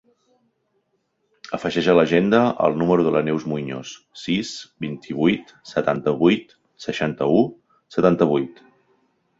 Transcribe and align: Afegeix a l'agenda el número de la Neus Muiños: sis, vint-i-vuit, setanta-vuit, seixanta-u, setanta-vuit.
Afegeix 1.57 1.89
a 1.93 1.93
l'agenda 1.97 2.39
el 2.69 2.79
número 2.81 3.05
de 3.09 3.13
la 3.17 3.23
Neus 3.27 3.45
Muiños: 3.51 3.93
sis, 4.23 4.57
vint-i-vuit, 4.87 5.55
setanta-vuit, 5.75 6.59
seixanta-u, 6.89 7.47
setanta-vuit. 7.99 8.69